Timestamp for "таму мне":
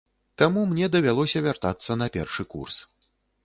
0.41-0.89